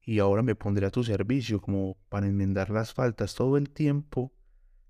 y 0.02 0.18
ahora 0.18 0.42
me 0.42 0.54
pondré 0.54 0.87
a 0.87 0.90
tu 0.90 1.04
servicio 1.04 1.61
como 1.61 1.97
para 2.09 2.26
enmendar 2.26 2.70
las 2.70 2.94
faltas 2.94 3.35
todo 3.35 3.56
el 3.56 3.70
tiempo 3.70 4.32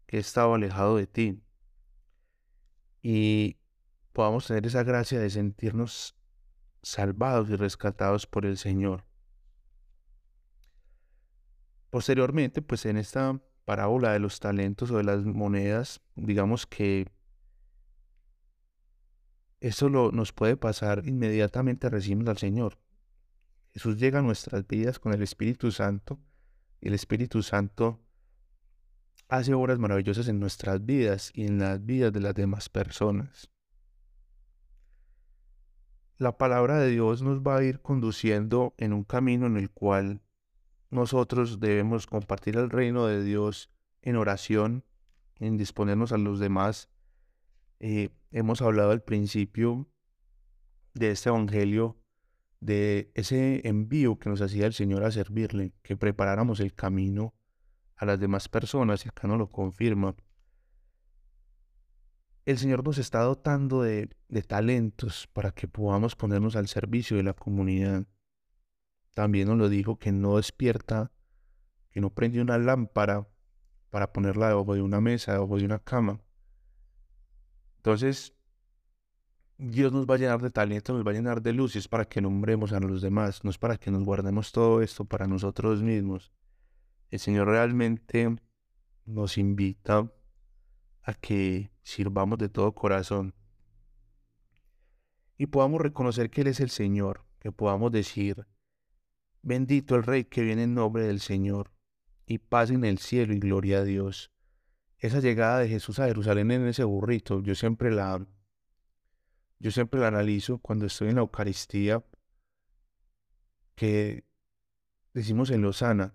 que 0.07 0.17
he 0.17 0.21
estado 0.21 0.55
alejado 0.55 0.97
de 0.97 1.07
ti. 1.07 1.43
Y 3.03 3.59
podamos 4.13 4.47
tener 4.47 4.67
esa 4.67 4.83
gracia 4.83 5.19
de 5.19 5.31
sentirnos 5.31 6.17
salvados 6.83 7.49
y 7.51 7.57
rescatados 7.57 8.27
por 8.27 8.47
el 8.47 8.57
Señor. 8.57 9.05
Posteriormente, 11.91 12.63
pues 12.63 12.87
en 12.87 12.97
esta 12.97 13.41
parábola 13.65 14.13
de 14.13 14.21
los 14.21 14.39
talentos 14.39 14.91
o 14.91 14.97
de 14.97 15.05
las 15.05 15.25
monedas, 15.25 16.01
digamos 16.15 16.67
que 16.67 17.11
eso 19.61 19.89
lo, 19.89 20.11
nos 20.13 20.33
puede 20.33 20.57
pasar 20.57 21.07
inmediatamente 21.07 21.89
recibimos 21.91 22.29
al 22.29 22.39
Señor. 22.39 22.79
Jesús 23.73 23.97
llega 23.99 24.19
a 24.19 24.23
nuestras 24.23 24.67
vidas 24.67 24.99
con 24.99 25.13
el 25.13 25.23
Espíritu 25.23 25.71
Santo 25.71 26.19
El 26.81 26.95
Espíritu 26.95 27.43
Santo 27.43 28.01
hace 29.29 29.55
obras 29.55 29.79
maravillosas 29.79 30.27
en 30.27 30.41
nuestras 30.41 30.85
vidas 30.85 31.31
y 31.35 31.47
en 31.47 31.59
las 31.59 31.85
vidas 31.85 32.13
de 32.13 32.21
las 32.21 32.35
demás 32.35 32.69
personas. 32.69 33.51
La 36.19 36.37
palabra 36.37 36.79
de 36.79 36.91
Dios 36.91 37.23
nos 37.23 37.41
va 37.41 37.59
a 37.59 37.63
ir 37.63 37.81
conduciendo 37.81 38.75
en 38.77 38.93
un 38.93 39.05
camino 39.05 39.47
en 39.47 39.57
el 39.57 39.71
cual 39.71 40.21
nosotros 40.91 41.61
debemos 41.61 42.07
compartir 42.07 42.57
el 42.57 42.69
reino 42.69 43.07
de 43.07 43.23
Dios 43.23 43.71
en 44.03 44.17
oración, 44.17 44.85
en 45.37 45.57
disponernos 45.57 46.13
a 46.13 46.19
los 46.19 46.41
demás. 46.41 46.91
Eh, 47.81 48.11
hemos 48.31 48.61
hablado 48.61 48.91
al 48.91 49.03
principio 49.03 49.89
de 50.93 51.11
este 51.13 51.31
Evangelio, 51.31 51.97
de 52.61 53.11
ese 53.15 53.67
envío 53.67 54.19
que 54.19 54.29
nos 54.29 54.43
hacía 54.43 54.67
el 54.67 54.75
Señor 54.75 55.03
a 55.03 55.11
servirle, 55.11 55.73
que 55.83 55.97
preparáramos 55.97 56.61
el 56.61 56.75
camino 56.75 57.35
a 57.97 58.05
las 58.05 58.21
demás 58.21 58.51
personas, 58.51 59.07
y 59.07 59.09
acá 59.09 59.27
nos 59.27 59.39
lo 59.39 59.51
confirma. 59.51 60.15
El 62.45 62.59
Señor 62.59 62.85
nos 62.85 62.99
está 62.99 63.21
dotando 63.21 63.83
de, 63.83 64.11
de 64.29 64.43
talentos 64.43 65.27
para 65.33 65.53
que 65.53 65.67
podamos 65.67 66.17
ponernos 66.17 66.57
al 66.57 66.69
servicio 66.69 67.17
de 67.17 67.23
la 67.23 67.33
comunidad. 67.33 68.07
También 69.15 69.49
nos 69.49 69.57
lo 69.57 69.71
dijo 69.71 69.99
que 69.99 70.13
no 70.13 70.37
despierta, 70.37 71.13
que 71.91 72.01
no 72.01 72.11
prende 72.11 72.43
una 72.43 72.59
lámpara 72.59 73.27
para 73.89 74.13
ponerla 74.13 74.49
debajo 74.49 74.75
de 74.75 74.83
una 74.83 75.01
mesa, 75.01 75.33
debajo 75.33 75.57
de 75.57 75.65
una 75.65 75.79
cama. 75.79 76.21
Entonces, 77.81 78.35
Dios 79.57 79.91
nos 79.91 80.05
va 80.05 80.17
a 80.17 80.19
llenar 80.19 80.43
de 80.43 80.51
talento, 80.51 80.93
nos 80.93 81.07
va 81.07 81.13
a 81.13 81.15
llenar 81.15 81.41
de 81.41 81.55
luces 81.55 81.89
para 81.89 82.05
que 82.05 82.21
nombremos 82.21 82.75
a 82.75 82.81
los 82.81 83.01
demás, 83.01 83.43
no 83.43 83.49
es 83.49 83.57
para 83.57 83.79
que 83.79 83.91
nos 83.91 84.05
guardemos 84.05 84.53
todo 84.53 84.83
esto 84.83 85.07
para 85.07 85.27
nosotros 85.27 85.83
mismos. 85.83 86.31
El 87.11 87.21
Señor 87.21 87.49
realmente 87.49 88.37
nos 89.07 89.39
invita 89.39 90.13
a 91.05 91.15
que 91.15 91.71
sirvamos 91.83 92.39
de 92.39 92.51
todo 92.51 92.75
corazón 92.75 93.35
y 95.39 95.47
podamos 95.47 95.81
reconocer 95.81 96.29
que 96.29 96.43
Él 96.43 96.49
es 96.49 96.61
el 96.61 96.69
Señor, 96.69 97.25
que 97.39 97.51
podamos 97.51 97.93
decir, 97.93 98.47
bendito 99.41 99.97
el 99.97 100.03
Rey 100.03 100.25
que 100.25 100.43
viene 100.43 100.65
en 100.65 100.75
nombre 100.75 101.07
del 101.07 101.21
Señor, 101.21 101.73
y 102.27 102.37
paz 102.37 102.71
en 102.71 102.85
el 102.85 102.99
cielo 102.99 103.33
y 103.33 103.39
gloria 103.39 103.79
a 103.79 103.85
Dios. 103.85 104.31
Esa 105.01 105.21
llegada 105.21 105.59
de 105.59 105.69
Jesús 105.69 105.99
a 105.99 106.07
Jerusalén 106.07 106.51
en 106.51 106.67
ese 106.67 106.85
burrito, 106.85 107.43
yo 107.43 107.55
siempre 107.55 107.91
la 107.91 108.27
yo 109.59 109.71
siempre 109.71 110.01
la 110.01 110.09
analizo 110.09 110.59
cuando 110.59 110.87
estoy 110.87 111.09
en 111.09 111.17
la 111.17 111.21
Eucaristía, 111.21 112.03
que 113.75 114.25
decimos 115.13 115.51
en 115.51 115.61
Lozana, 115.61 116.15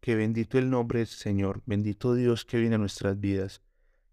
que 0.00 0.16
bendito 0.16 0.58
el 0.58 0.68
nombre 0.68 1.00
del 1.00 1.08
Señor, 1.08 1.62
bendito 1.64 2.14
Dios 2.14 2.44
que 2.44 2.58
viene 2.58 2.74
a 2.74 2.78
nuestras 2.78 3.20
vidas. 3.20 3.62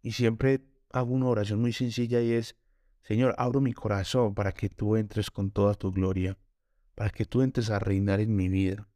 Y 0.04 0.12
siempre 0.12 0.62
hago 0.92 1.14
una 1.14 1.28
oración 1.28 1.62
muy 1.62 1.74
sencilla 1.74 2.22
y 2.22 2.34
es, 2.34 2.56
Señor, 3.02 3.34
abro 3.40 3.60
mi 3.60 3.74
corazón 3.74 4.36
para 4.36 4.52
que 4.52 4.70
tú 4.70 4.96
entres 4.98 5.32
con 5.32 5.50
toda 5.50 5.74
tu 5.74 5.92
gloria, 5.92 6.38
para 6.94 7.10
que 7.10 7.26
tú 7.26 7.42
entres 7.42 7.72
a 7.72 7.80
reinar 7.80 8.20
en 8.20 8.36
mi 8.36 8.50
vida. 8.50 8.88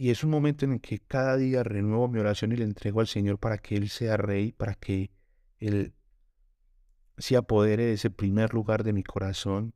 Y 0.00 0.10
es 0.10 0.22
un 0.22 0.30
momento 0.30 0.64
en 0.64 0.74
el 0.74 0.80
que 0.80 1.00
cada 1.00 1.36
día 1.36 1.64
renuevo 1.64 2.06
mi 2.06 2.20
oración 2.20 2.52
y 2.52 2.56
le 2.56 2.62
entrego 2.62 3.00
al 3.00 3.08
Señor 3.08 3.40
para 3.40 3.58
que 3.58 3.76
Él 3.76 3.88
sea 3.88 4.16
rey, 4.16 4.52
para 4.52 4.74
que 4.74 5.10
Él 5.58 5.92
se 7.18 7.36
apodere 7.36 7.84
de 7.84 7.94
ese 7.94 8.08
primer 8.08 8.54
lugar 8.54 8.84
de 8.84 8.92
mi 8.92 9.02
corazón, 9.02 9.74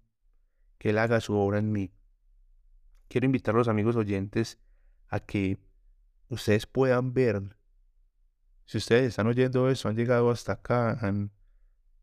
que 0.79 0.91
Él 0.91 0.99
haga 0.99 1.21
su 1.21 1.35
obra 1.35 1.59
en 1.59 1.73
mí. 1.73 1.93
Quiero 3.09 3.27
invitar 3.27 3.57
a 3.57 3.59
los 3.59 3.67
amigos 3.67 3.97
oyentes 3.97 4.61
a 5.09 5.19
que 5.19 5.59
ustedes 6.29 6.67
puedan 6.67 7.13
ver, 7.13 7.57
si 8.65 8.79
ustedes 8.79 9.09
están 9.09 9.27
oyendo 9.27 9.69
eso, 9.71 9.89
han 9.89 9.97
llegado 9.97 10.31
hasta 10.31 10.53
acá, 10.53 10.93
han, 11.05 11.33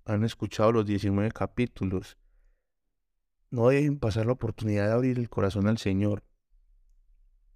han 0.03 0.25
escuchado 0.25 0.73
los 0.73 0.86
19 0.86 1.32
capítulos, 1.32 2.17
no 3.49 3.69
dejen 3.69 3.97
pasar 3.97 4.25
la 4.25 4.34
oportunidad 4.34 4.88
de 4.88 4.93
abrir 4.93 5.19
el 5.19 5.29
corazón 5.29 5.69
al 5.69 5.77
Señor. 5.77 6.28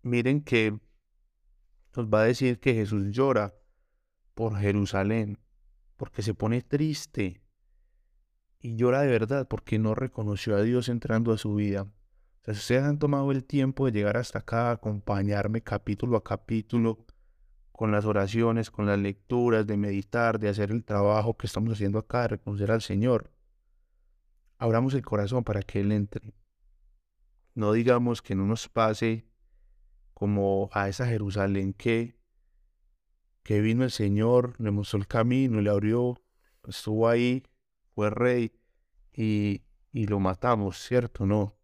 Miren 0.03 0.41
que 0.41 0.77
nos 1.95 2.07
va 2.07 2.21
a 2.21 2.25
decir 2.25 2.59
que 2.59 2.73
Jesús 2.73 3.07
llora 3.11 3.53
por 4.33 4.57
Jerusalén, 4.57 5.39
porque 5.97 6.21
se 6.21 6.33
pone 6.33 6.61
triste 6.61 7.41
y 8.59 8.75
llora 8.75 9.01
de 9.01 9.07
verdad 9.07 9.47
porque 9.47 9.79
no 9.79 9.95
reconoció 9.95 10.55
a 10.55 10.61
Dios 10.61 10.89
entrando 10.89 11.31
a 11.31 11.37
su 11.37 11.55
vida. 11.55 11.83
O 11.83 12.45
sea, 12.45 12.53
si 12.53 12.59
ustedes 12.59 12.83
han 12.83 12.99
tomado 12.99 13.31
el 13.31 13.45
tiempo 13.45 13.85
de 13.85 13.93
llegar 13.93 14.17
hasta 14.17 14.39
acá, 14.39 14.71
acompañarme 14.71 15.61
capítulo 15.61 16.17
a 16.17 16.23
capítulo, 16.23 17.05
con 17.71 17.91
las 17.91 18.05
oraciones, 18.05 18.69
con 18.69 18.85
las 18.85 18.99
lecturas, 18.99 19.65
de 19.65 19.77
meditar, 19.77 20.39
de 20.39 20.49
hacer 20.49 20.71
el 20.71 20.83
trabajo 20.83 21.35
que 21.37 21.47
estamos 21.47 21.73
haciendo 21.73 21.99
acá, 21.99 22.23
de 22.23 22.27
reconocer 22.29 22.71
al 22.71 22.81
Señor, 22.81 23.31
abramos 24.57 24.93
el 24.93 25.03
corazón 25.03 25.43
para 25.43 25.61
que 25.61 25.79
Él 25.79 25.91
entre. 25.91 26.33
No 27.55 27.71
digamos 27.73 28.21
que 28.21 28.35
no 28.35 28.45
nos 28.45 28.69
pase 28.69 29.25
como 30.13 30.69
a 30.73 30.89
esa 30.89 31.07
Jerusalén 31.07 31.73
que, 31.73 32.17
que 33.43 33.61
vino 33.61 33.83
el 33.83 33.91
Señor, 33.91 34.55
le 34.59 34.71
mostró 34.71 34.99
el 34.99 35.07
camino, 35.07 35.61
le 35.61 35.69
abrió, 35.69 36.21
estuvo 36.67 37.07
ahí, 37.07 37.43
fue 37.93 38.09
rey 38.09 38.51
y, 39.13 39.63
y 39.91 40.07
lo 40.07 40.19
matamos, 40.19 40.77
¿cierto? 40.77 41.25
No. 41.25 41.57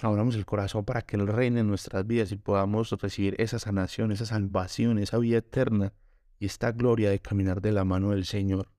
Abramos 0.00 0.34
el 0.34 0.44
corazón 0.44 0.84
para 0.84 1.02
que 1.02 1.16
Él 1.16 1.26
reine 1.26 1.60
en 1.60 1.68
nuestras 1.68 2.06
vidas 2.06 2.30
y 2.32 2.36
podamos 2.36 2.90
recibir 2.90 3.34
esa 3.38 3.58
sanación, 3.58 4.12
esa 4.12 4.26
salvación, 4.26 4.98
esa 4.98 5.18
vida 5.18 5.38
eterna 5.38 5.94
y 6.38 6.46
esta 6.46 6.72
gloria 6.72 7.10
de 7.10 7.20
caminar 7.20 7.62
de 7.62 7.72
la 7.72 7.84
mano 7.84 8.10
del 8.10 8.26
Señor. 8.26 8.70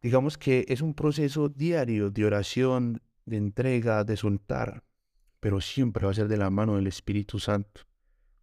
Digamos 0.00 0.36
que 0.36 0.64
es 0.68 0.80
un 0.80 0.94
proceso 0.94 1.48
diario 1.48 2.10
de 2.10 2.24
oración, 2.24 3.02
de 3.24 3.36
entrega, 3.36 4.02
de 4.02 4.16
soltar, 4.16 4.82
pero 5.42 5.60
siempre 5.60 6.04
va 6.04 6.12
a 6.12 6.14
ser 6.14 6.28
de 6.28 6.36
la 6.36 6.50
mano 6.50 6.76
del 6.76 6.86
Espíritu 6.86 7.40
Santo. 7.40 7.80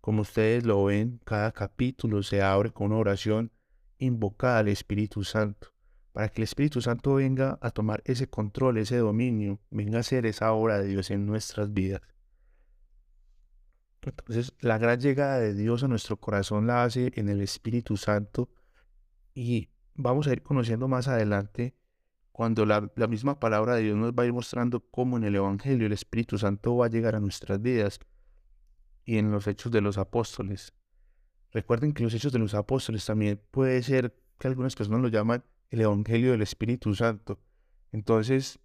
Como 0.01 0.23
ustedes 0.23 0.65
lo 0.65 0.83
ven, 0.83 1.21
cada 1.23 1.53
capítulo 1.53 2.23
se 2.23 2.41
abre 2.41 2.73
con 2.73 2.87
una 2.87 2.97
oración 2.97 3.53
invocada 3.99 4.59
al 4.59 4.67
Espíritu 4.67 5.23
Santo 5.23 5.69
para 6.11 6.27
que 6.27 6.41
el 6.41 6.43
Espíritu 6.43 6.81
Santo 6.81 7.13
venga 7.13 7.57
a 7.61 7.71
tomar 7.71 8.01
ese 8.03 8.27
control, 8.27 8.79
ese 8.79 8.97
dominio, 8.97 9.61
venga 9.69 9.95
a 9.95 10.01
hacer 10.01 10.25
esa 10.25 10.51
obra 10.51 10.77
de 10.77 10.89
Dios 10.89 11.09
en 11.09 11.25
nuestras 11.25 11.71
vidas. 11.71 12.01
Entonces, 14.01 14.53
la 14.59 14.77
gran 14.77 14.99
llegada 14.99 15.39
de 15.39 15.53
Dios 15.53 15.85
a 15.85 15.87
nuestro 15.87 16.17
corazón 16.17 16.67
la 16.67 16.83
hace 16.83 17.13
en 17.15 17.29
el 17.29 17.39
Espíritu 17.39 17.95
Santo 17.95 18.49
y 19.33 19.69
vamos 19.95 20.27
a 20.27 20.33
ir 20.33 20.43
conociendo 20.43 20.89
más 20.89 21.07
adelante 21.07 21.77
cuando 22.39 22.65
la, 22.65 22.89
misma 23.09 23.37
palabra 23.37 23.75
de 23.75 23.83
Dios 23.83 23.97
nos 23.97 24.13
va 24.13 24.23
a 24.23 24.25
ir 24.25 24.31
mostrando 24.31 24.79
cómo 24.79 25.17
en 25.17 25.25
el 25.25 25.35
Evangelio 25.35 25.85
el 25.85 25.91
Espíritu 25.91 26.37
Santo 26.37 26.77
va 26.77 26.85
a 26.85 26.89
llegar 26.89 27.13
a 27.13 27.19
nuestras 27.19 27.61
vidas 27.61 27.99
y 29.03 29.17
en 29.17 29.29
los 29.29 29.45
hechos 29.45 29.73
de 29.73 29.81
los 29.81 29.97
apóstoles. 29.97 30.71
Recuerden 31.51 31.91
que 31.91 32.01
los 32.01 32.13
hechos 32.13 32.31
de 32.31 32.39
los 32.39 32.53
apóstoles 32.53 33.05
también 33.05 33.41
puede 33.51 33.83
ser 33.83 34.15
que 34.37 34.47
algunas 34.47 34.73
personas 34.73 35.01
lo 35.01 35.09
llaman 35.09 35.43
el 35.69 35.81
Evangelio 35.81 36.31
del 36.31 36.41
Espíritu 36.41 36.95
Santo. 36.95 37.41
Entonces, 37.91 38.57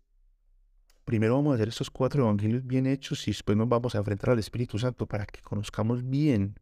primero 1.04 1.34
vamos 1.34 1.50
a 1.50 1.54
hacer 1.56 1.66
estos 1.66 1.90
cuatro 1.90 2.22
evangelios 2.22 2.64
bien 2.64 2.86
hechos 2.86 3.26
y 3.26 3.32
después 3.32 3.58
nos 3.58 3.68
vamos 3.68 3.96
a 3.96 3.98
enfrentar 3.98 4.30
al 4.30 4.38
Espíritu 4.38 4.78
Santo 4.78 5.08
para 5.08 5.26
que 5.26 5.40
conozcamos 5.40 6.08
bien 6.08 6.60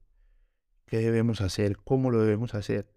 qué 0.86 0.96
debemos 0.96 1.42
hacer, 1.42 1.76
cómo 1.76 2.10
lo 2.10 2.22
debemos 2.22 2.54
hacer. 2.54 2.90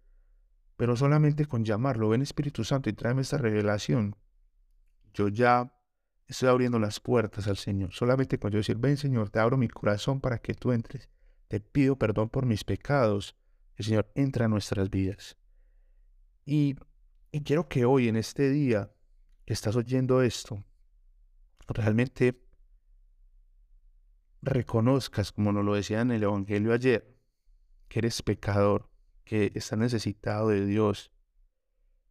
Pero 0.77 0.95
solamente 0.95 1.45
con 1.45 1.63
llamarlo, 1.63 2.09
ven 2.09 2.21
Espíritu 2.21 2.63
Santo 2.63 2.89
y 2.89 2.93
tráeme 2.93 3.21
esta 3.21 3.37
revelación. 3.37 4.15
Yo 5.13 5.29
ya 5.29 5.73
estoy 6.27 6.49
abriendo 6.49 6.79
las 6.79 6.99
puertas 6.99 7.47
al 7.47 7.57
Señor. 7.57 7.93
Solamente 7.93 8.37
con 8.37 8.51
yo 8.51 8.57
decir, 8.57 8.77
ven 8.77 8.97
Señor, 8.97 9.29
te 9.29 9.39
abro 9.39 9.57
mi 9.57 9.69
corazón 9.69 10.19
para 10.19 10.39
que 10.39 10.53
tú 10.53 10.71
entres. 10.71 11.09
Te 11.47 11.59
pido 11.59 11.97
perdón 11.97 12.29
por 12.29 12.45
mis 12.45 12.63
pecados. 12.63 13.35
El 13.75 13.85
Señor 13.85 14.11
entra 14.15 14.45
a 14.45 14.49
nuestras 14.49 14.89
vidas. 14.89 15.37
Y 16.45 16.75
y 17.35 17.41
quiero 17.41 17.67
que 17.67 17.83
hoy, 17.83 18.07
en 18.07 18.15
este 18.15 18.49
día 18.49 18.93
que 19.43 19.51
estás 19.51 19.75
oyendo 19.75 20.21
esto, 20.21 20.63
realmente 21.67 22.41
reconozcas, 24.41 25.33
como 25.33 25.51
nos 25.51 25.65
lo 25.65 25.73
decía 25.75 25.99
en 25.99 26.11
el 26.11 26.23
Evangelio 26.23 26.71
ayer, 26.71 27.19
que 27.89 27.99
eres 27.99 28.21
pecador, 28.21 28.89
que 29.25 29.51
estás 29.55 29.77
necesitado 29.77 30.49
de 30.49 30.65
Dios. 30.65 31.11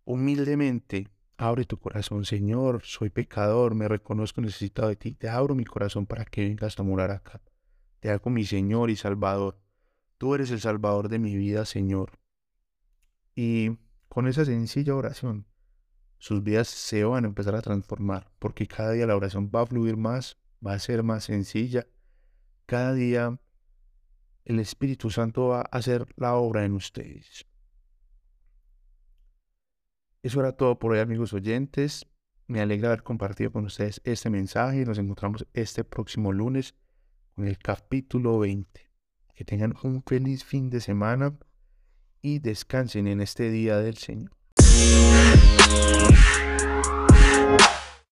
Humildemente, 0.04 1.08
abre 1.38 1.64
tu 1.64 1.78
corazón, 1.78 2.24
Señor, 2.24 2.82
soy 2.84 3.08
pecador, 3.08 3.74
me 3.74 3.88
reconozco 3.88 4.40
necesitado 4.40 4.88
de 4.88 4.96
ti, 4.96 5.14
te 5.14 5.28
abro 5.28 5.54
mi 5.54 5.64
corazón 5.64 6.06
para 6.06 6.24
que 6.24 6.42
vengas 6.42 6.78
a 6.78 6.82
morar 6.82 7.10
acá. 7.10 7.40
Te 8.00 8.10
hago 8.10 8.28
mi 8.30 8.44
Señor 8.44 8.90
y 8.90 8.96
Salvador. 8.96 9.58
Tú 10.18 10.34
eres 10.34 10.50
el 10.50 10.60
Salvador 10.60 11.08
de 11.08 11.18
mi 11.18 11.36
vida, 11.36 11.64
Señor. 11.64 12.18
Y 13.34 13.78
con 14.08 14.28
esa 14.28 14.44
sencilla 14.44 14.94
oración, 14.94 15.46
sus 16.18 16.42
vidas 16.42 16.68
se 16.68 17.04
van 17.04 17.24
a 17.24 17.28
empezar 17.28 17.54
a 17.54 17.62
transformar, 17.62 18.30
porque 18.38 18.66
cada 18.66 18.92
día 18.92 19.06
la 19.06 19.16
oración 19.16 19.50
va 19.54 19.62
a 19.62 19.66
fluir 19.66 19.96
más, 19.96 20.38
va 20.64 20.74
a 20.74 20.78
ser 20.78 21.02
más 21.02 21.24
sencilla, 21.24 21.86
cada 22.66 22.94
día 22.94 23.38
el 24.44 24.60
Espíritu 24.60 25.10
Santo 25.10 25.48
va 25.48 25.60
a 25.60 25.78
hacer 25.78 26.06
la 26.16 26.34
obra 26.34 26.64
en 26.64 26.72
ustedes. 26.72 27.46
Eso 30.22 30.40
era 30.40 30.52
todo 30.52 30.78
por 30.78 30.92
hoy, 30.92 31.00
amigos 31.00 31.32
oyentes. 31.32 32.06
Me 32.46 32.60
alegra 32.60 32.88
haber 32.88 33.02
compartido 33.02 33.52
con 33.52 33.64
ustedes 33.64 34.00
este 34.04 34.30
mensaje. 34.30 34.84
Nos 34.84 34.98
encontramos 34.98 35.46
este 35.52 35.84
próximo 35.84 36.32
lunes 36.32 36.74
con 37.34 37.46
el 37.46 37.58
capítulo 37.58 38.38
20. 38.38 38.90
Que 39.34 39.44
tengan 39.44 39.74
un 39.82 40.02
feliz 40.02 40.44
fin 40.44 40.70
de 40.70 40.80
semana 40.80 41.36
y 42.22 42.38
descansen 42.38 43.06
en 43.06 43.20
este 43.20 43.50
día 43.50 43.78
del 43.78 43.96
Señor. 43.96 44.30